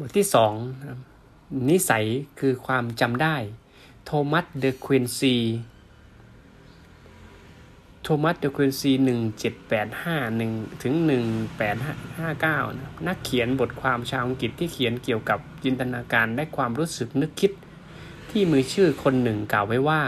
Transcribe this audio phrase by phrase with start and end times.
[0.00, 0.54] บทที่สอง
[1.70, 2.06] นิสัย
[2.40, 3.36] คือความจำได้
[4.04, 5.36] โทมัสเดอะควินซี
[8.02, 11.24] โทมัสเดอะควินซีหนึ่งเจ็ดแปดห้าหนึ่งถึงหนึ่ง
[11.58, 11.76] แปด
[12.18, 12.58] ห้าเก้า
[13.06, 17.52] นักเขียนบทความชาวอังกฤษที่เขียนเกี่ยวกับจินตนาการและความรู้สึกนึกคิด
[18.30, 20.02] ที่มีชื่อคนหนึ่งกล่าวไว้ว่า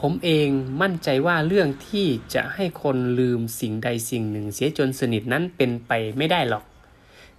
[0.00, 0.48] ผมเอง
[0.82, 6.64] มั่นใจว่าเรื่องที่จะให้คนลืมสิ่งใดสิ่งหนึ่งเสียจนสนิทนั้นเป็นไปไม่ได้หรอก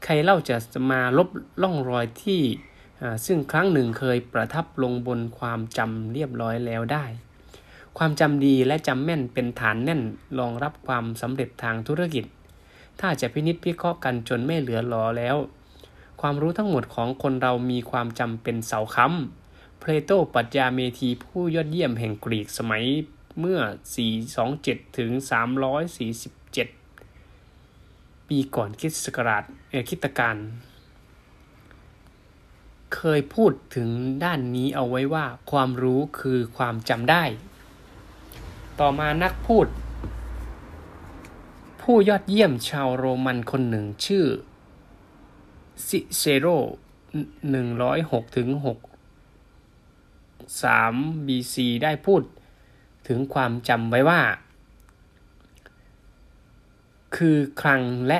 [0.03, 0.57] ใครเล่าจะ
[0.91, 1.29] มาลบ
[1.61, 2.41] ล่องรอยที่
[3.25, 7.05] ซึ่งครั้งหนึ่งเคยประทับลงบนความจำเรียบร้อยแล้วได้
[7.97, 10.01] ความจำดีและจำแม่นเป็นฐานแน่น
[10.39, 12.25] รองรับความสำเร็จทางธุรกิจ
[12.99, 15.37] ถ้าจะพินิจพิเคราะห์กันจนไม่เหลือหลอแล้ว
[16.21, 22.83] ความรู้ทั้งหมดของคนเรามีความจำเป็นเสาค้ำเพลโตปัจญาเมธีผู้ยอดเยี่ยมแห่งกรีกสมัย
[23.39, 23.59] เมื่อ
[24.29, 26.38] 427 ถึง 347
[28.29, 30.37] ปีก่อนคริสกราชเอคิตการ
[32.95, 33.89] เคยพูดถึง
[34.23, 37.23] ด้านนี้เอาไว้ว่าความรู้คือความจำได้
[38.79, 39.67] ต่อมานักพูด
[41.81, 44.25] ผู้ยอดเยี่ยมชาวโรมันคนหนึ่งชื่อ
[45.87, 46.47] ซิเซโร
[47.41, 48.67] 106ถึง6
[50.61, 52.21] 3 BC ได้พูด
[53.07, 54.21] ถึงความจำไว้ว่า
[57.15, 58.19] คือคลังและ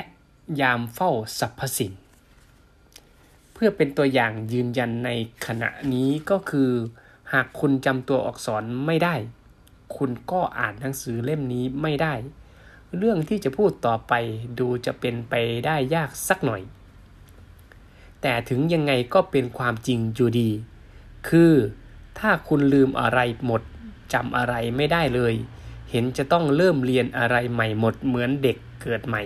[0.62, 1.92] ยามเฝ้าสรรพสิ่ง
[3.54, 5.10] เพื่อเป็นตัวอย่างยืนยันใน
[5.46, 6.72] ขณะนี้ก็คือ
[7.34, 9.16] หากคุณจำตัวอักษรไม่ได้
[9.98, 12.14] คุณก็อ่านหนังสือเล่มนี้ไม่ได้
[12.98, 14.14] เรื่องที่จะพูดต่อไป
[14.60, 15.34] ดูจะเป็นไป
[15.66, 16.62] ได้ยากสักหน่อย
[18.22, 20.50] แต่ถึงยังไงก็เป็นความจริงอยู่ดี
[21.30, 21.54] คือ
[22.20, 23.62] ถ้าคุณลืมอะไรหมด
[24.14, 25.34] จำอะไรไม่ได้เลย
[25.92, 29.24] เห็นจะต้องเริ่มเรียนอะไรใหม่หมดเหมือนเด็ก เกิดใหม่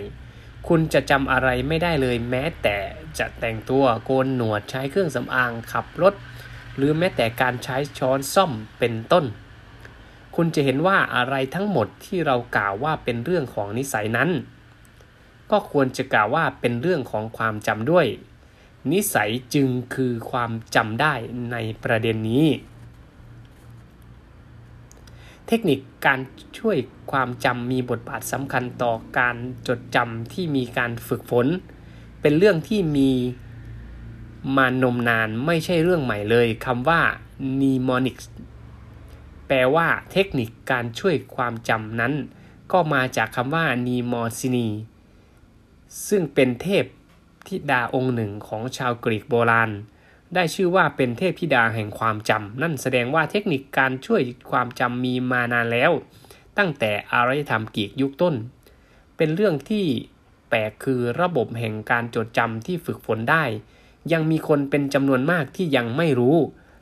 [0.68, 2.76] คุณจะจำอะไรไม่ได้เลยแม้แต่
[3.18, 6.14] จะแต่งตัวโกนหนวดใช้เครื่องสำอางขับรถ
[6.76, 9.24] หรือแม้แต่การใช้ช้อนซ่อมเป็นต้น
[10.36, 14.30] คุณจะเห็นว่าอะไรทั้งหมดที่เรากล่าวว่าเป็นเรื่องของนิสัยนั้น
[15.50, 18.06] ก็ควรจะกล่าวว่าเป็นเรื่องของความจำด้วย
[18.92, 21.14] นิสัยจึงคือความจำได้
[21.52, 22.46] ในประเด็นนี้
[25.48, 26.20] เทคนิคการ
[26.58, 26.76] ช่วย
[27.10, 29.36] ความจำมีบทบาทสำคัญต่อการ
[29.68, 31.46] จดจำที่มีการฝึกฝน
[32.20, 33.10] เป็นเรื่องที่มี
[34.56, 37.00] มานมนานไม่ใช่เรื่องใหม่เลยคำว่า
[37.60, 38.26] mnemonics
[39.46, 42.12] แปลว่าเทคนิคการช่วยความจำนั้น
[42.72, 44.68] ก็มาจากคำว่านีมอซินี
[46.08, 46.84] ซึ่งเป็นเทพ
[47.46, 49.70] ธิดาองค์หนึ่งของชาวกรีกโบราณ
[50.34, 55.92] ได้ชื่อว่าเป็นเทพธิดาแห่งความจำ นั่นแสดงว่าเทคนิคการช่วยความจำมีมานานแล้ว
[56.58, 58.34] ตั้งแต่อารยธรรมกรีกยุคต้น
[59.16, 59.86] เป็นเรื่องที่
[60.48, 63.44] แปลกคือระบบแห่งการจดจำที่ฝึกฝนได้
[64.12, 66.36] ยังมีคนเป็นจำนวนมากที่ยังไม่รู้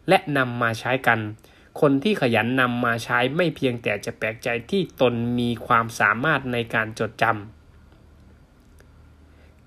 [0.08, 1.20] และนำมาใช้กัน
[1.80, 7.61] คนที่ขยันนำมาใช้ไม่เพียงแต่จะแปลกใจที่ตนมีความสามารถในการจดจำ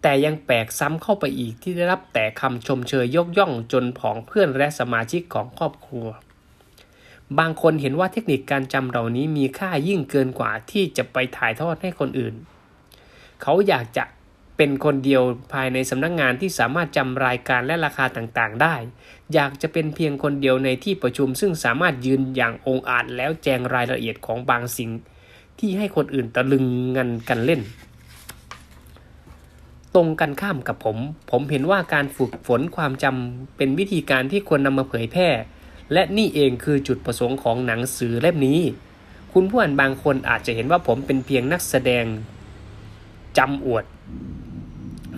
[0.08, 6.08] แต่ยังแปลกซ้ำเข้าไปอีกที่ได้รับแต่คำชมเชยยกย่องจนผองเพื่อนและสมาชิกของครอบครัว
[7.40, 12.36] บางคนเห็นว่าเทคนิคการจำเหล่านี้มีค่ายิ่งเกินกว่าที่จะไปถ่ายทอดให้คนอื่น
[13.42, 14.04] เขาอยากจะ
[14.58, 15.22] เป็นคนเดียว
[15.54, 18.76] ภายในสำนักงงานที่สามารถจำรายการและราคาต่างๆ ได้
[19.34, 24.90] อยากจะเป็นเพียงคนเดียวในที่ประชุม ซึ่งสามารถยืนอย่างองอาจแล้วแจงรายละเอียดของบางสิ่ง
[25.60, 27.62] ที่ให้คนอื่นตะลึงงันกันเล่น
[29.96, 30.98] ตรงกันข้ามกับผม
[31.32, 35.30] ผมเห็นว่าการฝึกฝนความจำเป็นวิธีการที่ควรนำมาเผยแพร่
[35.94, 38.60] และนี่เองคือจุดประสงค์ของหนังสือเล่มนี้
[39.34, 42.06] คุณผู้อ่านบางคนอาจจะเห็นว่าผมเป็นเพียงนักแสดง
[43.38, 43.86] จำอวด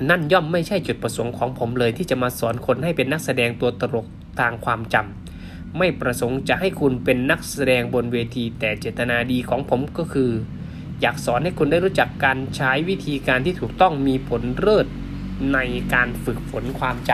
[0.09, 4.05] นั่นย่อมไม่ใช่จุดประสงค์ของผมเลยที่จะมาสอนคนให้เป็นนักแสดงตัวตลก
[4.39, 10.31] ทางความจำไม่ประสงค์จะให้คุณเป็นนักแสดงบนเวที แต่เจตนาดีของผมก็คือ
[11.02, 14.88] อยากสอนให้คุณได้รู้จักการใช้วิธีการที่ถูกต้องมีผลเลิศ
[15.53, 15.59] ใน
[15.94, 17.11] การฝึกฝนความจ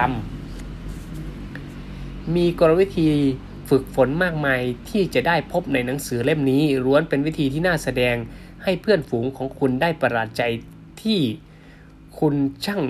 [0.76, 3.10] ำ มีกลวิธี
[3.70, 8.16] ฝึกฝนมากมายที่จะได้พบในหนังสือเล่มนี้ล้วนเป็นวิธีที่น่าแสดง
[8.64, 10.44] ให้เพื่อนฝูงของคุณได้ประหลาดใจ
[11.02, 11.20] ที่
[12.20, 12.82] คุณช่าง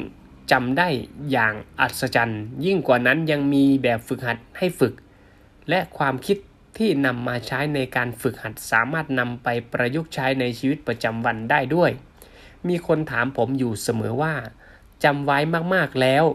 [0.51, 0.89] จำได้
[1.31, 4.93] อย่างอัศจรรย์ ยิ่งกว่านั้นยังมีแบบฝึกหัดให้ฝึก
[5.69, 6.37] และความคิด
[6.77, 11.91] ที่นำมาใช้ในการฝึกหัดสามารถนำไปประยุกต์ใช้ในชีวิตประจำวันได้ด้วย
[12.67, 14.33] มีคนถามผมอยู่เสมอว่า
[15.03, 15.37] จำไว้
[15.73, 16.25] มากๆแล้ว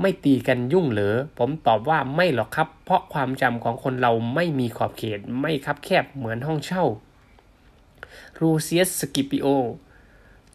[0.00, 6.84] ไม่ตีกันยุ่งเหรอ ผมตอบว่าไม่หรอกครับ เพราะความจำของคนเราไม่มีขอบเขตไม่คับแคบเหมือนห้องเช่า
[8.40, 9.46] ลูเซียสสกิปิโอ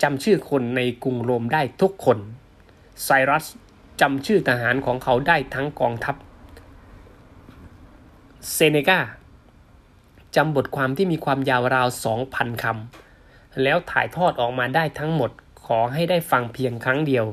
[0.01, 2.17] จำชื่อคนในกรุงโรมได้ทุกคน
[3.03, 3.45] ไซรัส
[4.01, 6.15] จำชื่อทหารของเขาได้ทั้งกองทัพ
[8.53, 8.99] เซเนกา
[10.35, 11.87] จำบทความที่มีความยาวราว
[12.25, 15.31] 2,000 คำ แล้วถ่ายทอดออกมาได้ทั้งหมด
[15.65, 17.25] ขอให้ได้ฟังเพียงครั้งเดียว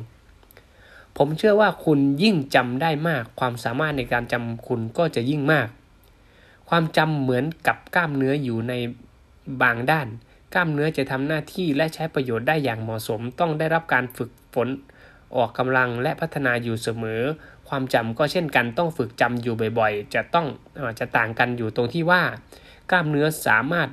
[1.17, 5.69] ผมเชื่อว่าคุณยิ่งจำได้มาก ความสามารถในการจำคุณก็จะยิ่งมาก
[6.69, 8.75] ความจำเหมือนกับกล้ามเนื้ออยู่ใน
[9.63, 10.09] บางด้าน
[10.55, 14.69] กล้ามเนื้อจะทำหน้าที่และใช้ประโยชน์ได้อย่างเหมาะสม ต้องได้รับการฝึกฝน
[15.37, 17.23] ออกกำลังและพัฒนาอยู่เสมอ
[17.69, 20.47] ความจำก็เช่นกันต้องฝึกจำอยู่บ่อยๆ จะต้อง
[20.99, 22.23] จะต่างกันอยู่ตรงที่ว่า
[22.91, 23.89] กล้ามเนื้อสามารถ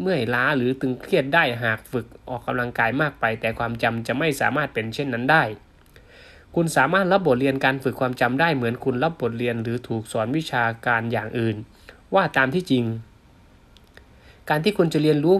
[0.00, 5.42] เมื่อยล้าหรือตึงเครียดได้หากฝึกออกกำลังกายมากไป แต่ความจำจะไม่สามารถเป็นเช่นนั้นได้
[6.54, 11.56] คุณสามารถรับบทเรียนการฝึกความจำได้เหมือนคุณรับบทเรียนหรือถูกสอนวิชาการอย่างอื่น
[12.14, 12.84] ว่าตามที่จริง
[14.48, 15.36] การที่คุณจะเรียนรู้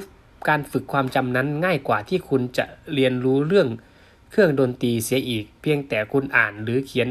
[0.49, 2.65] การฝึกความจำนั้นง่ายกว่าที่คุณจะ
[2.95, 3.69] เรียนรู้เรื่อง
[4.31, 7.09] เครื่องดนตรีเสียอีก เพียงแต่คุณอ่านหรือเขียน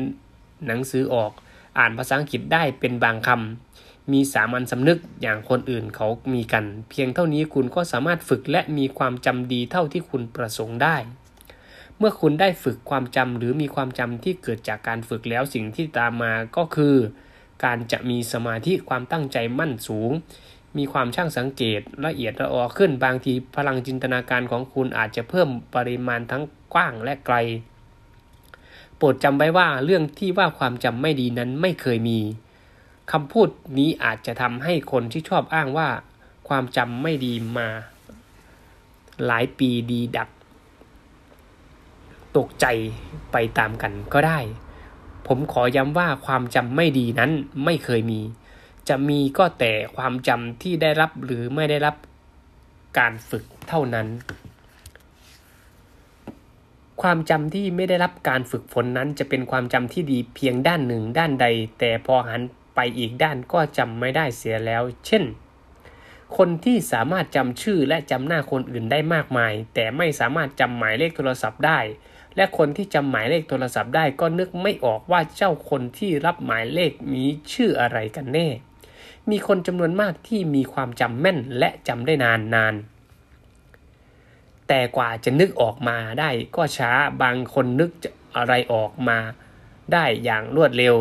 [0.67, 1.31] หนังสือออก
[1.77, 3.70] อ่านภาษาอังกฤษได้เป็นบางคำ
[4.11, 10.97] มีสามัญสำนึกอย่างคนอื่นเขามีกัน เพียงเท่านี้คุณก็สามารถฝึกและมีความจำดีเท่าที่คุณประสงค์ได้
[11.97, 16.95] เมื่อคุณได้ฝึกความจำหรือมีความจำที่เกิดจากการฝึกแล้วสิ่งที่ตามมาก็คือ
[17.63, 20.11] การจะมีสมาธิความตั้งใจมั่นสูง
[20.77, 26.43] มีความช่างสังเกตละเอียดละออขึ้นบางทีพลังจินตนาการของคุณอาจจะเพิ่มปริมาณทั้ง
[26.73, 27.35] กว้างและไกล
[28.97, 32.19] โปรดจำไว้ว่าเรื่องที่ว่าความจำไม่ดีนั้นไม่เคยมี
[33.11, 35.89] คำพูดนี้อาจจะทำให้คนที่ชอบอ้างว่า
[36.47, 37.69] ความจำไม่ดีมา
[39.25, 40.29] หลายปีดีดัก
[42.37, 42.65] ตกใจ
[43.31, 44.39] ไปตามกันก็ได้
[45.27, 47.31] ผมขอย้ำว่าความจำไม่ดีนั้น
[47.65, 48.21] ไม่เคยมี
[48.87, 51.95] จะมีก็แต่ความจำที่ได้รับหรือไม่ได้รับ
[52.97, 54.07] การฝึกเท่านั้น
[57.01, 61.45] ความจำที่ไม่ได้รับการฝึกฝนนั้น จะเป็นความจำที่ดีเพียงด้านหนึ่งด้านใด
[61.79, 62.41] แต่พอหัน
[62.75, 65.23] ไปอีกด้านก็จำไม่ได้เสียแล้ว เช่น
[66.37, 71.79] คนที่สามารถจำชื่อและจำหน้าคนอื่นได้มากมาย แต่ไม่สามารถจำหมายเลขโทรศัพท์ได้
[72.35, 78.47] และคนที่จำหมายเลขโทรศัพท์ได้ก็นึกไม่ออกว่าเจ้าคนที่รับหมายเลขนี้ชื่ออะไรกันแน่
[79.29, 82.75] มีคนจำนวนมากที่มีความจำแม่นและจำได้นานนาน
[84.67, 86.91] แต่กว่าจะนึกออกมาได้ก็ช้า
[87.21, 87.91] บางคนนึก
[88.37, 89.17] อะไรออกมา
[89.93, 90.95] ได้อย่างรวดเร็ว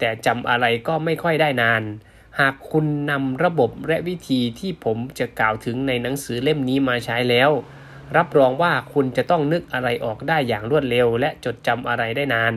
[0.00, 1.82] แต่จำอะไรก็ไม่ค่อยได้นาน
[2.40, 7.50] หากคุณนำระบบและวิธีที่ผมจะกล่าวถึงในหนังสือเล่มนี้มาใช้แล้ว
[8.16, 12.52] รับรองว่าคุณจะต้องนึกอะไรออกได้อย่างรวดเร็ว และจดจำอะไรได้นาน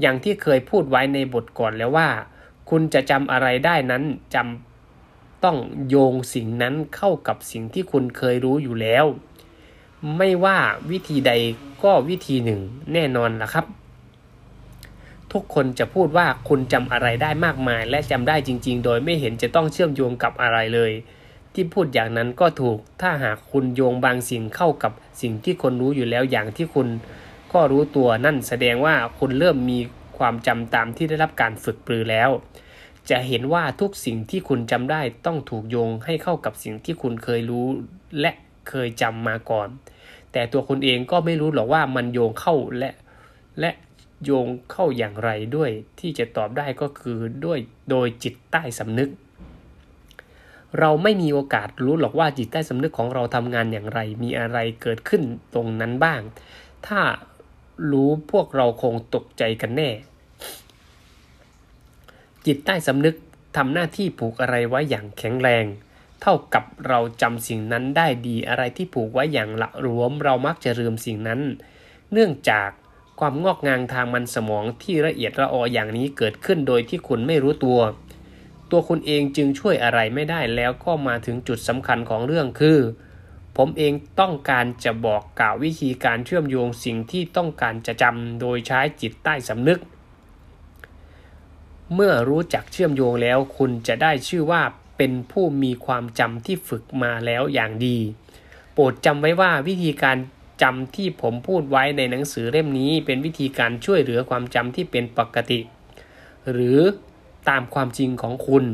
[0.00, 2.08] อย่างที่เคยพูดไว้ในบทก่อนแล้วว่า
[2.70, 4.02] คุณจะจำอะไรได้นั้น
[4.34, 5.56] จำต้อง
[5.88, 9.04] โยงสิ่งนั้นเข้ากับสิ่งที่คุณเคยรู้อยู่แล้ว
[10.16, 10.58] ไม่ว่า
[10.90, 11.32] วิธีใด
[11.84, 12.60] ก็วิธีหนึ่ง
[12.92, 13.83] แน่นอนล่ะครับ
[15.34, 20.92] ทุกคนจะพูดว่าคุณจำอะไรได้มากมาย และจำได้จริง ๆ โดยไม่เห็นจะต้องเชื่อมโยงกับอะไรเลย
[21.54, 26.88] ที่พูดอย่างนั้นก็ถูก ถ้าหากคุณโยงบางสิ่งเข้ากับสิ่งที่คนรู้อยู่แล้วอย่างที่คุณ
[27.52, 29.78] ก็รู้ตัวนั่นแสดงว่าคุณเริ่มมี
[30.18, 32.30] ความจำตามที่ได้รับการฝึกปรือแล้ว
[33.10, 37.66] จะเห็นว่าทุกสิ่งที่คุณจำได้ต้องถูกโยงให้เข้ากับสิ่งที่คุณเคยรู้
[38.20, 38.32] และ
[38.68, 39.68] เคยจำมาก่อน
[40.32, 42.92] แต่ตัวคุณเองก็ไม่รู้หรอกว่ามันโยงเข้าและ
[43.60, 43.70] และ
[44.24, 47.58] โยงเข้าอย่างไรด้วยที่จะตอบได้ก็คือด้วย
[47.90, 49.10] โดยจิตใต้สำนึก
[50.80, 55.22] เราไม่มีโอกาสรู้หรอกว่าจิตใต้สำนึกของเราทำงานอย่างไร มีอะไรเกิดขึ้น
[55.54, 56.20] ตรงนั้นบ้าง
[56.86, 57.00] ถ้า
[57.90, 59.90] รู้พวกเราคงตกใจกันแน่
[62.46, 63.16] จิตใต้สำนึก
[63.56, 65.64] ทำหน้าที่ผูกอะไรไว้อย่างแข็งแรง
[66.20, 71.40] เท่ากับเราจำสิ่งนั้นได้ดีอะไรที่ผูกไว้อย่างละรวม เรามักจะลืมสิ่งนั้น
[72.12, 72.70] เนื่องจาก
[73.20, 77.80] ความงอกงามทางมันสมองที่ละเอียดละอออย่างนี้เกิดขึ้นโดยที่คุณไม่รู้ตัว
[78.70, 82.78] ตัวคุณเองจึงช่วยอะไรไม่ได้แล้วก็มาถึงจุดสำคัญของเรื่องคือ
[83.56, 89.80] ผมเองต้องการจะบอกกล่าววิธีการเชื่อมโยงสิ่งที่ต้องการจะจำโดยใช้จิตใต้สำนึก
[91.94, 94.62] เมื่อรู้จักเชื่อมโยงแล้วคุณจะได้ชื่อว่า
[94.96, 97.98] เป็นผู้มีความจำที่ฝึกมาแล้วอย่างดี
[98.72, 100.16] โปรดจำไว้ว่าวิธีการ
[100.62, 105.60] จำที่ผมพูดไว้ในหนังสือเล่มนี้ เป็นวิธีการช่วยเหลือความจำที่เป็นปกติ
[106.50, 106.78] หรือ
[107.48, 108.64] ตามความจริงของคุณ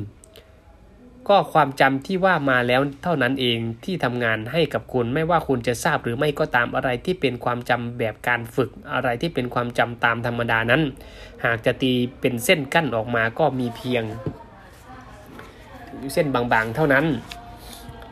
[1.28, 10.82] ก็ความจำที่ว่ามาแล้วเท่านั้นเองที่ทำงานให้กับคุณไม่ว่าคุณจะทราบหรือไม่ก็ตามอะไรที่เป็นความจำแบบการฝึกอะไรที่เป็นความจำตามธรรมดานั้น
[11.44, 14.04] หากจะตีเป็นเส้นกั้นออกมาก็มีเพียง
[16.14, 17.06] เส้นบางๆเท่านั้น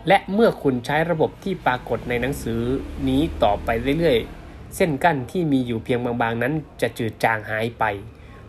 [0.09, 2.61] และเมื่อคุณใช้ระบบที่ปรากฏในหนังสือ
[3.09, 7.85] นี้ต่อไปเรื่อยๆ เส้นกั้นที่มีอยู่เพียงบางๆ นั้นจะจืดจางหายไป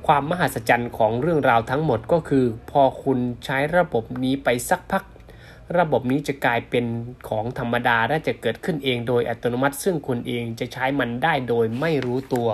[0.08, 5.04] ความมหัศจรรย์ของเรื่องราวทั้งหมดก็คือ พอคุณใช้ระบบนี้ไปสักพัก
[5.80, 6.86] ระบบนี้จะกลายเป็น
[7.30, 12.50] ของธรรมดาและจะเกิดขึ้นเองโดยอัตโนมัติ ซึ่งคุณเองจะใช้มันได้โดยไม่รู้ตัว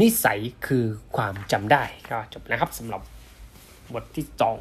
[0.00, 0.84] นิสัยคือ
[1.16, 3.02] ความจำได้ก็จบนะครับสำหรับ
[3.92, 4.56] บทที่สอง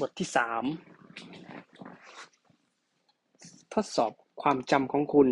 [0.00, 0.64] บทที่สาม
[3.74, 5.28] ทดสอบความจำของคุณ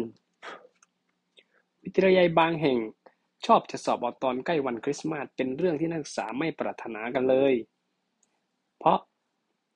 [1.85, 2.79] วิทยาลัยบางแห่ง
[3.47, 7.55] ชอบจะสอบเอาตอนใกล้วันคริสต์มาสเป็นเรื่องที่นักศึกษาไม่ปรารถนากันเลย
[8.79, 8.99] เพราะ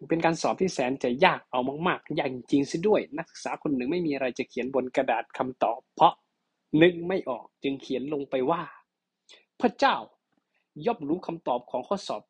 [0.08, 6.12] เป็นการสอบที่แสนจะยากเอามากๆ อย่ากจริงซะด้วย นักศึกษาคนหนึ่งไม่มีอะไรจะเขียนบนกระดาษคำตอบ เพราะ
[6.82, 8.62] นึกไม่ออกจึงเขียนลงไปว่า
[9.60, 9.96] พระเจ้า
[10.86, 12.22] ย่อมรู้คำตอบของข้อสอบ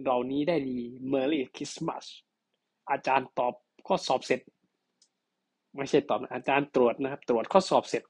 [0.00, 0.78] เหล่านี้ได้ดี
[1.12, 2.04] Merry Christmas
[2.90, 3.54] อาจารย์ตอบ
[3.86, 4.40] ข้อสอบเสร็จ
[5.76, 8.02] ไม่ใช่ตอบอาจารย์ตรวจนะครับ ตรวจข้อสอบเสร็จ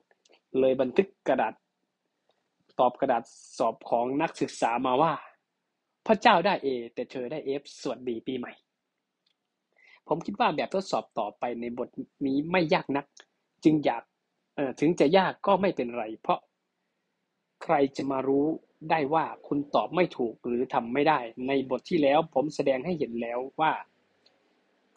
[0.60, 1.54] เลยบันทึกกระดาษ
[2.80, 3.22] ตอบกระดาษ
[3.58, 5.12] สอบของนักศึกษามาว่า
[6.06, 8.52] พระเจ้าได้เอแต่เธอได้เอฟสวัสดีปีใหม่
[10.08, 11.88] ผมคิดว่าแบบทดสอบต่อไปในบท
[12.26, 13.06] นี้ไม่ยากนัก
[13.64, 14.02] จึงอยาก
[14.80, 16.40] ถึงจะยากก็ไม่เป็นไร เพราะ
[17.62, 18.46] ใครจะมารู้
[18.90, 23.72] ได้ว่าคุณตอบไม่ถูกหรือทำไม่ได้ ในบทที่แล้วผมแสดงให้เห็นแล้วว่า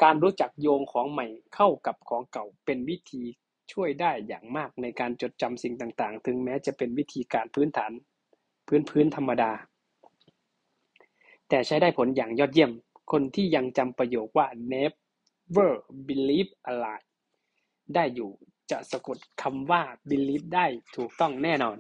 [0.04, 3.24] การรู้จักโยงของใหม่เข้ากับของเก่าเป็นวิธี
[3.72, 7.92] ช่วยได้อย่างมากในการจดจำสิ่งต่างๆ ถึงแม้จะเป็นวิธีการพื้นฐาน
[8.68, 9.52] พื้นพื้นธรรมดา
[11.50, 12.72] แต่ใช้ได้ผลอย่างยอดเยี่ยม
[13.12, 15.72] คนที่ยังจำประโยคว่า never
[16.08, 17.06] believe a lie
[17.96, 18.32] ได้อยู่
[18.72, 20.66] จะสะกดคำว่า believe ได้
[20.96, 21.78] ถูกต้องแน่นอน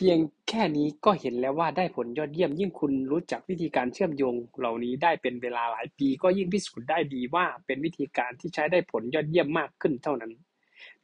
[0.00, 10.32] เพียงแค่นี้ก็เห็นแล้วว่าได้ผลยอดเยี่ยม ยิ่งคุณรู้จักวิธีการเชื่อมโยงเหล่านี้ได้เป็นเวลาหลายปี ก็ยิ่งพิสูจน์ได้ดีว่าเป็นวิธีการที่ใช้ได้ผลยอดเยี่ยมมากขึ้นเท่านั้น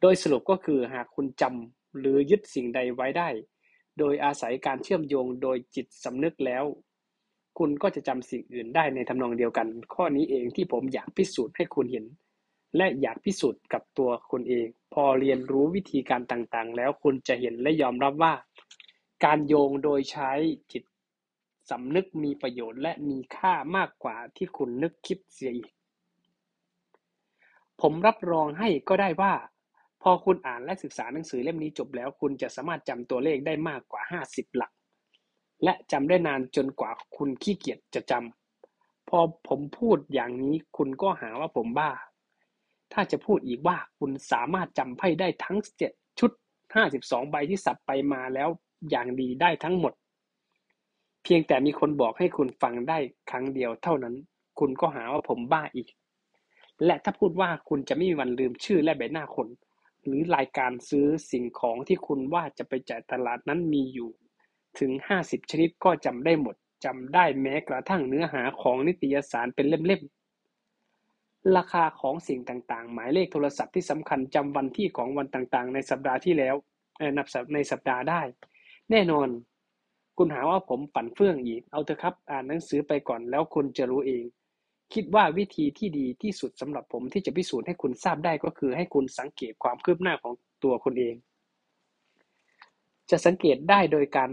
[0.00, 3.28] โดยสรุปก็คือหากคุณจำหรือยึดสิ่งใดไว้ได้
[3.98, 6.64] โดยอาศัยการเชื่อมโยงโดยจิตสำนึกแล้ว
[7.58, 12.04] คุณก็จะจำสิ่งอื่นได้ในทำนองเดียวกัน ข้อนี้เองที่ผมอยากพิสูจน์ให้คุณเห็น
[12.76, 18.32] และอยากพิสูจน์กับตัวคุณเอง พอเรียนรู้วิธีการต่างๆ แล้วคุณจะเห็นและยอมรับว่า
[19.24, 20.30] การโยงโดยใช้
[20.72, 20.84] จิต
[21.70, 25.72] สำนึกมีประโยชน์และมีค่ามากกว่าที่คุณนึกคิดเสียอีก
[27.80, 29.32] ผมรับรองให้ก็ได้ว่า
[30.02, 34.72] พอคุณอ่านและศึกษาหนังสือเล่มนี้จบแล้ว คุณจะสามารถจำตัวเลขได้มากกว่า 50 หลัก
[35.64, 39.18] และจำได้นานจนกว่าคุณขี้เกียจจะจำ พอ
[39.48, 41.90] ผมพูดอย่างนี้คุณก็หาว่าผมบ้า
[42.92, 46.30] ถ้าจะพูดอีกว่าคุณสามารถจำไพ่ได้ทั้ง7ชุด
[46.80, 48.48] 52 ใบที่สับไปมาแล้ว
[48.90, 49.92] อย่างดีได้ทั้งหมด
[51.22, 52.98] เพียงแต่มีคนบอกให้คุณฟังได้
[53.30, 54.14] ครั้งเดียวเท่านั้น
[54.58, 55.88] คุณก็หาว่าผมบ้าอีก
[56.84, 59.48] และถ้าพูดว่าคุณจะไม่มีวันลืมชื่อและใบหน้าคน
[60.04, 64.10] หรือรายการซื้อสิ่งของที่คุณว่าจะไปจ่ายตลาดนั้นมีอยู่
[64.78, 64.90] ถึง
[65.22, 76.54] 50 ชนิดก็จำได้หมดจำได้แม้กระทั่งเนื้อหาของนิตยสารเป็นเล่มๆ ราคาของสิ่งต่างๆ หมายเลขโทรศัพท์ที่สำคัญจำวันที่ของวันต่างๆ ในสัปดาห์ที่แล้ว
[77.16, 78.22] นับในสัปดาห์ได้
[78.90, 79.28] แน่นอน
[80.18, 84.24] คุณหาว่าผมฝันเฟื่องอีก เอาเถอะครับ อ่านหนังสือไปก่อนแล้วคุณจะรู้เอง
[84.94, 91.14] คิดว่าวิธีที่ดีที่สุดสำหรับผมที่จะพิสูจน์ให้คุณทราบได้ก็คือ ให้คุณสังเกตความคืบหน้าของตัวคุณเอง
[93.10, 94.30] จะสังเกตได้โดยการ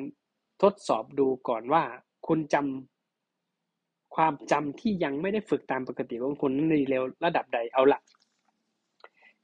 [0.62, 1.84] ทดสอบดูก่อนว่า
[2.28, 8.00] คุณจำความจำที่ยังไม่ได้ฝึกตามปกติของคุณในเร็วระดับใดเอาละ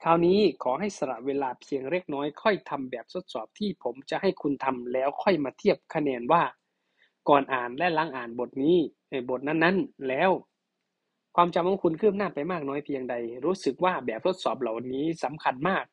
[0.04, 6.42] คราวนี้ขอให้สละเวลาเพียงเล็กน้อยค่อยทำแบบทดสอบที่ผมจะให้คุณทำแล้วค่อยมาเทียบคะแนนว่า
[7.28, 8.76] ก่อนอ่านและหลังอ่านบทนี้
[9.10, 10.30] ในบทนั้นๆ แล้ว
[11.36, 13.14] ความจำของคุณคืบหน้าไปมากน้อยเพียงใด
[13.44, 15.84] รู้สึกว่าแบบทดสอบเหล่านี้สำคัญมาก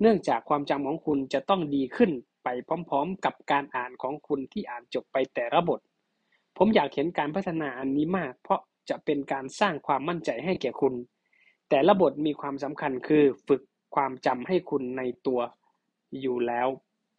[0.00, 2.10] เนื่องจากความจำของคุณจะต้องดีขึ้น
[2.44, 2.48] ไป
[2.88, 5.80] พร้อมๆ กับการอ่านของคุณที่อ่านจบไปแต่ละบท
[6.56, 10.94] ผมอยากเห็นการพัฒนาอันนี้มาก เพราะจะเป็นการสร้างความมั่นใจให้แก่คุณ
[11.70, 13.62] แต่ละบทมีความสำคัญคือฝึก
[13.94, 15.40] ความจำให้คุณในตัว
[16.20, 16.68] อยู่แล้ว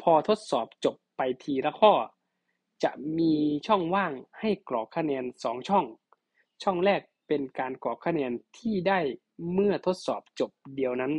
[0.01, 1.93] พอทดสอบจบไปทีละข้อ
[2.83, 3.33] จะมี
[3.67, 5.85] ช่องว่างให้กรอกคะแนนสองช่อง
[6.63, 8.99] ช่องแรกเป็นการกรอกคะแนนที่ได้
[9.53, 11.13] เมื่อทดสอบจบเดียวนั้น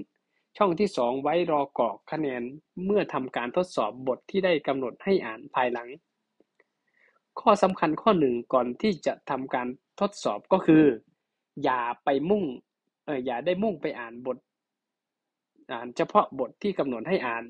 [0.56, 2.42] ช่องที่สองไว้รอกรอกคะแนน
[2.84, 5.88] เมื่อทำการทดสอบบทที่ได้กำหนดให้อ่านภายหลัง
[7.40, 9.68] ข้อสำคัญข้อหนึ่งก่อนที่จะทำการ
[10.00, 10.84] ทดสอบก็คือ
[11.62, 12.44] อย่าไปมุ่ง
[13.06, 14.38] เอออย่าได้มุ่งไปอ่านบท
[15.72, 17.44] อ่านเฉพาะบทที่กำหนดให้อ่าน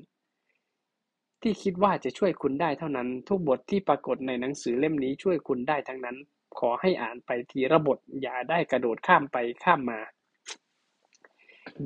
[1.41, 6.17] ที่คิดว่าจะช่วยคุณได้เท่านั้น ทุกบทที่ปรากฏในหนังสือเล่มนี้ช่วยคุณได้ทั้งนั้น
[6.59, 9.99] ขอให้อ่านไปทีละบท อย่าได้กระโดดข้ามไปข้ามมา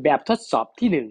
[0.04, 1.08] แบบทดสอบที่หนึ่ง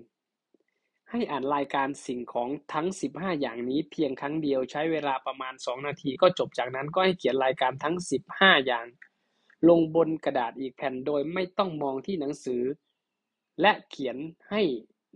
[1.11, 7.95] ให้อ่านรายการสิ่งของทั้ง 15 อย่างนี้เพียงครั้งเดียวใช้เวลาประมาณ 2 นาทีก็จบจากนั้นก็ให้เขียนรายการทั้ง
[8.31, 8.87] 15 อย่าง
[9.69, 12.63] ลงบนกระดาษอีกแผ่นโดยไม่ต้องมองที่หนังสือ
[13.61, 14.17] และเขียน
[14.51, 14.63] ให้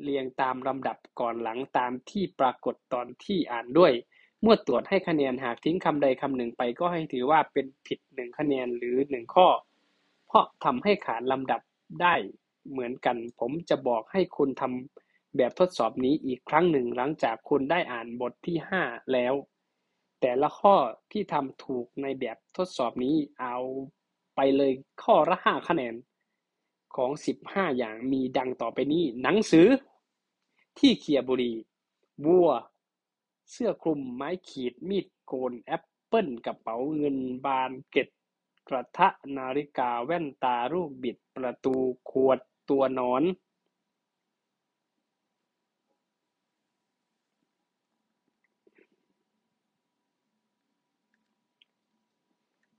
[0.02, 3.92] เรียงตามลำดับก่อนหลังตามที่ปรากฏตอนที่อ่านด้วย
[4.42, 9.48] เมื่อตรวจให้คะแนนหากทิ้งคำใดคำหนึ่งไปก็ให้ถือว่าเป็นผิดหนึ่งคะแนนหรือหนึ่งข้อ
[10.26, 11.60] เพราะทำให้ขาดลำดับ
[12.02, 12.14] ได้
[12.70, 19.34] เหมือนกัน ผมจะบอกให้คุณทำแบบทดสอบนี้อีกครั้งหนึ่งหลังจากคุณได้อ่านบทที่ 5 แล้ว
[20.20, 20.74] แต่ละข้อ
[21.12, 23.56] ที่ทำถูกในแบบทดสอบนี้เอา
[24.36, 24.72] ไปเลย
[25.02, 25.94] ข้อละ5คะแนน
[26.96, 27.10] ของ
[27.44, 29.68] 15 อย่างมีดังต่อไปนี้ หนังสือ
[30.78, 31.52] ที่เคียบุรี
[32.24, 32.50] วัว
[33.50, 38.08] เสื้อคลุมไม้ขีด มีดโกนแอปเปิลกระเป๋าเงินบานเก็ด
[38.68, 41.76] กระทะนาฬิกาแว่นตารูปบิดประตู
[42.10, 42.38] ขวด
[42.70, 43.22] ตัวนอน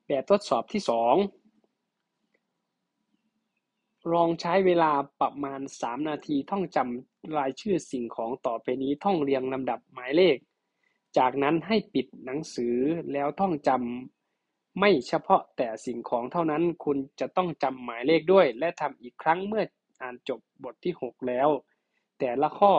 [0.08, 1.16] แบบทดสอบที่สอง
[4.14, 10.38] ลองใช้เวลาประมาณ 3 นาทีท่องจำรายชื่อสิ่งของต่อไปนี้ท่องเรียงลำดับหมายเลข
[11.18, 12.76] จากนั้นให้ปิดหนังสือ
[13.14, 19.64] แล้วท่องจำไม่เฉพาะแต่สิ่งของเท่านั้นคุณจะต้องจำหมายเลขด้วย และทำอีกครั้งเมื่อ
[20.02, 21.50] อ่านจบบทที่ 6 แล้ว
[22.20, 22.74] แต่ละข้อ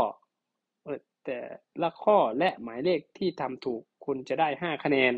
[1.26, 1.38] แต่
[1.82, 5.12] ละข้อและหมายเลขที่ทำถูกคุณจะได้ 5 คะแนน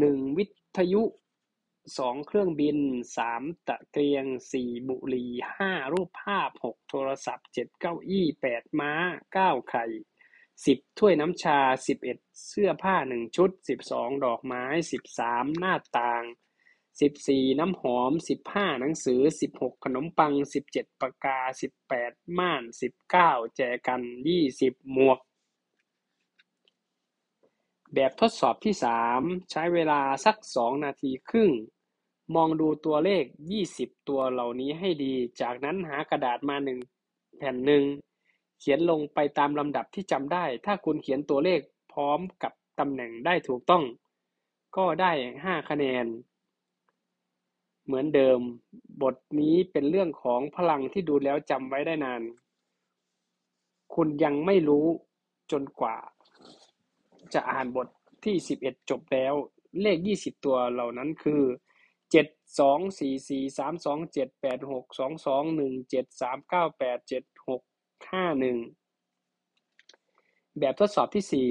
[0.00, 0.44] หนึ่งวิ
[0.76, 1.02] ทยุ
[1.98, 2.78] สองเครื่องบิน
[3.16, 8.92] สามตะเกียงสี่บุหรี่ห้ารูปภาพหกโทรศัพท์เจ็ดเก้าอี้แปดม้า
[9.32, 9.84] เก้าไข่
[10.66, 16.24] สิบถ้วยน้ำชาสิบเอ็ดเสื้อผ้าหนึ่งชุดสิบสองดอกไม้สิบสามหน้าต่าง
[17.00, 25.18] สิบสี่น้ำหอมสิบห้าหนังสือสิบหกขนมปังสิบเจ็ดปากกาสิบแปดม่านสิบเก้าแจกันยี่สิบหมวก
[27.96, 31.50] แบบทดสอบที่สามใช้เวลาสักสองนาทีครึ่ง
[32.34, 36.78] มองดูตัวเลขยี่สิบตัวเหล่านี้ให้ดี จากนั้นหากระดาษมาหนึ่ง
[37.38, 37.84] แผ่นหนึ่ง
[38.60, 41.60] เขียนลงไปตามลำดับที่จำได้ ถ้าคุณเขียนตัวเลข
[41.92, 43.84] พร้อมกับตำแหน่งได้ถูกต้อง
[44.76, 45.12] ก็ได้
[45.44, 46.06] ห้าคะแนน
[47.84, 48.40] เหมือนเดิม
[49.02, 52.22] บทนี้เป็นเรื่องของพลังที่ดูแล้วจำไว้ได้นาน
[53.94, 54.86] คุณยังไม่รู้
[55.52, 55.96] จนกว่า
[57.34, 57.88] จะอ่านบท
[58.24, 59.34] ที่สิบเอ็ดจบแล้ว
[59.82, 61.42] เลขยี่สิบตัวเหล่านั้นคือ
[62.10, 62.26] เจ็ด
[62.58, 67.62] สองสี่สี่สามสองเจ็ดแปดหกสองสองหนึ่งเจ็ดสามเก้าแปดเจ็ดหก
[68.10, 68.56] ห้าหนึ่ง
[70.58, 71.48] แบบทดสอบที่สี่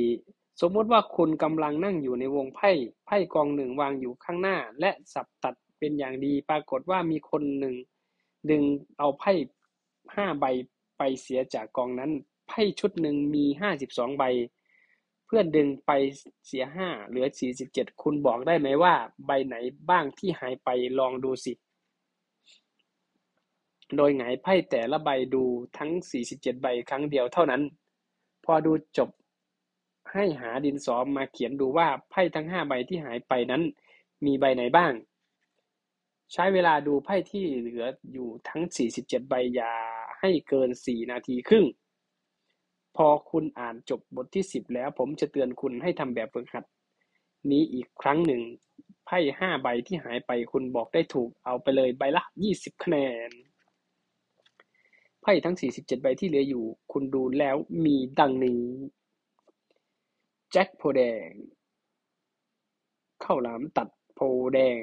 [0.62, 2.72] สมมติว่าคุณกำลังนั่งอยู่ในวงไพ่
[3.06, 7.76] ไพ่กองหนึ่งวางอยู่ข้างหน้า และสับตัดเป็นอย่างดี ปรากฏว่ามีคนหนึ่ง
[8.50, 8.64] ดึง
[9.00, 9.34] เอาไพ่
[10.16, 10.46] ห้าใบ
[10.98, 12.12] ไปเสียจากกองนั้น
[12.48, 14.24] ไพ่ชุดหนึ่งมีห้าสิบสองใบ
[15.26, 15.92] เพื่อนดึงไป
[16.48, 18.94] เสียห้าเหลือสี่สิบเจ็ดคุณบอกได้ไหมว่า
[19.26, 19.56] ใบไหน
[19.90, 21.54] บ้างที่หายไปลองดูสิ
[23.98, 25.44] โดยหงายไพ่แต่ละใบดู
[25.78, 27.62] ทั้งสี่สิบเจ็ดใบครั้งเดียวเท่านั้น
[28.46, 29.10] พอดูจบ
[30.12, 33.64] ให้หาดินสอมาเขียนดูว่าไพ่ทั้งห้าใบที่หายไปนั้น
[34.26, 34.94] มีใบไหนบ้าง
[36.34, 39.74] ใช้เวลาดูไพ่ที่เหลืออยู่ทั้งสี่สิบเจ็ดใบอย่า
[40.20, 41.66] ให้เกินสี่นาทีครึ่ง
[42.96, 46.66] พอคุณอ่านจบบทที่สิบแล้วผมจะเตือนคุณให้ทำแบบฝึกหัด
[47.52, 48.42] นี้อีกครั้งหนึ่ง
[49.06, 52.98] ไพ่ห้าใบที่หายไปคุณบอกได้ถูกเอาไปเลยใบละยี่สิบคะแน
[53.30, 53.32] น
[55.22, 57.56] ไพ่ทั้งสี่สิบเจ็ดใบที่เหลืออยู่ คุณดูแล้ว
[57.86, 58.64] มีดังนี้
[60.52, 61.30] แจ็คโพแดง
[63.24, 64.20] ข้าวหลามตัดโพ
[64.54, 64.82] แดง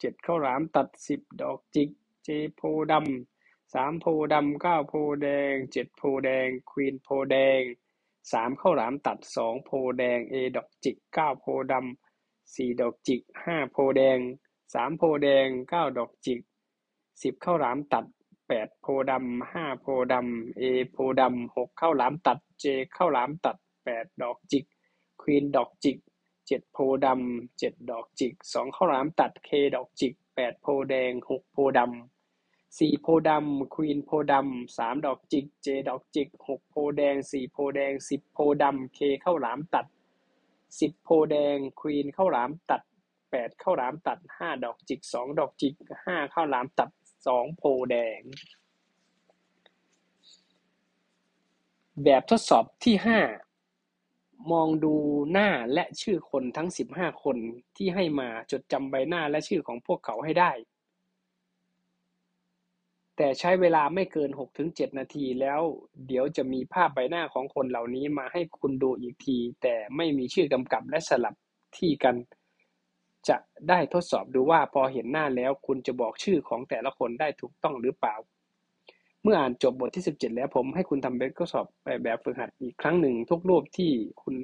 [0.00, 1.88] เจ็ดข้าวหลามตัดสิบดอกจิก
[2.24, 2.60] เจโพ
[2.92, 3.33] ดำ
[3.74, 7.60] สามโพดำเก้าโพแดงเจ็ดโพแดงควีนโพแดง
[8.32, 14.18] สามข้าวหลามตัดสองโพแดงเอดอกจิกเก้าโพดำสี่ดอกจิกห้าโพแดง
[14.74, 16.40] สามโพแดงเก้าดอกจิก
[17.22, 18.06] สิบข้าวหลามตัด
[18.48, 24.64] แปดโพดำห้าโพดำเอโพดำหกข้าวหลามตัดเจข้าวหลามตัดแปดดอกจิก
[25.22, 25.98] ควีนดอกจิก
[26.46, 32.13] เจ็ดโพดำเจ็ดดอกจิกสองข้าวหลามตัดเคดอกจิกแปดโพแดงหกโพดำ
[32.78, 39.86] สี่โพดำควีนโพดำสามดอกจิกเจดอกจิกหกโพแดงสี่โพแดงสิบโพดำเคเข้าหลามตัด
[40.80, 42.82] สิบโพแดงควีนเข้าหลามตัด
[43.30, 46.90] แปดเข้าหลามตัดห้าดอกจิกสองดอกจิกห้าเข้าหลามตัด
[47.26, 48.20] สองโพแดง
[52.04, 53.20] แบบทดสอบที่ห้า
[54.52, 54.94] มองดู
[55.32, 57.36] หน้าและชื่อคนทั้งสิบห้าคน
[57.76, 60.52] ที่ให้มาจดจำใบหน้าและชื่อของพวกเขาให้ได้
[63.16, 65.60] แต่ใช้เวลาไม่เกินหกถึงเจ็ดนาที แล้ว
[66.06, 71.34] เดี๋ยวจะมีภาพใบหน้าของคนเหล่านี้มาให้คุณดูอีกที แต่ไม่มีชื่อกำกับและสลับ
[71.76, 72.16] ที่กัน
[73.28, 73.36] จะ
[73.68, 78.16] ได้ทดสอบดูว่าพอเห็นหน้าแล้วคุณจะบอกชื่อของแต่ละคนได้ถูกต้องหรือเปล่า
[79.22, 81.66] เมื่ออ่านจบบทที่ 17 แล้วผมให้คุณทำแบบทดสอบ
[82.04, 83.90] แบบฝึกหัดอีกครั้งหนึ่งทุกรูปที่
[84.22, 84.34] คุณ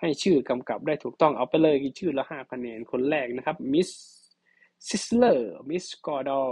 [0.00, 3.88] ให้ชื่อกำกับได้ถูกต้องเอาไปเลยชื่อละห้าคะแนนคนแรกนะครับมิส
[4.88, 6.50] ซิสเลอร์มิสกอร์ดอล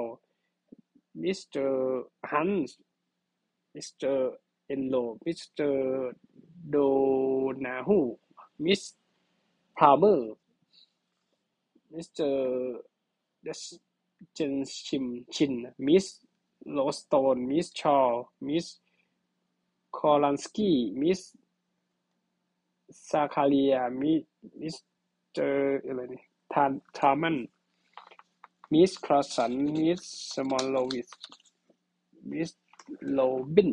[1.23, 2.77] มิสเตอร์ฮันส์
[3.75, 4.31] มิสเตอร์
[4.67, 4.95] เอนโล
[5.27, 6.11] มิสเตอร์
[6.69, 6.77] โด
[7.65, 7.99] นาฮู
[8.65, 8.83] มิส
[9.79, 10.33] พาเมอร์
[11.93, 12.77] มิสเตอร์
[13.43, 13.63] เดส
[14.35, 14.55] เจน
[14.87, 15.55] ชิมชิน
[15.87, 16.07] มิส
[16.73, 18.13] โลสโตนมิสชอล
[18.47, 18.67] มิส
[19.97, 21.21] คอลันสกี้มิส
[23.09, 24.13] ซาคาเรียมิ
[24.61, 24.77] มิส
[25.33, 27.37] เตอร์อะไรนี่ทานทามัน
[28.73, 30.01] มิสครอสันมิส
[30.35, 31.09] สมอลโลวิส
[32.31, 32.51] มิส
[33.13, 33.19] โล
[33.55, 33.73] บิน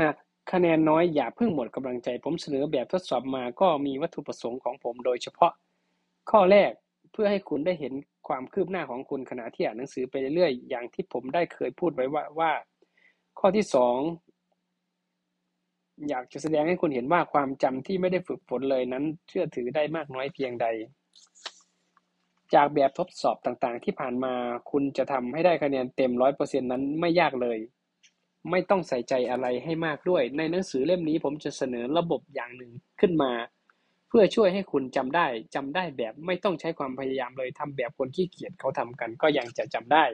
[0.00, 0.14] หาก
[0.52, 5.52] คะแนนน้อยอย่าเพิ่งหมดกำลังใจ ผมเสนอแบบทดสอบมาก็มีวัตถุประสงค์ของผมโดยเฉพาะ
[6.30, 6.72] ข้อแรก
[7.12, 7.92] เพื่อให้คุณได้เห็น
[8.28, 12.52] ความคืบหน้าของคุณขณะที่อ่านหนังสือไปเรื่อยๆ อย่างที่ผมได้เคยพูดไว้ว่าว่า
[13.38, 13.98] ข้อที่สอง
[16.08, 20.66] อยากจะแสดงให้คุณเห็นว่าความจำที่ไม่ได้ฝึกฝนเลยนั้น เชื่อถือได้มากน้อยเพียงใด
[22.54, 24.34] จากแบบทดสอบต่างๆ ที่ผ่านมา
[24.70, 27.58] คุณจะทำให้ได้คะแนนเต็มร้อยเปอร์เซ็นนั้นไม่ยากเลย
[28.50, 33.32] ไม่ต้องใส่ใจอะไรให้มากด้วย ในหนังสือเล่มนี้ผมจะเสนอระบบอย่างหนึ่งขึ้นมา
[34.08, 40.04] เพื่อช่วยให้คุณจำได้จำได้แบบไม่ต้องใช้ความพยายามเลยทำแบบคนขี้เกียจเขาทำกันก็ยังจะจำได้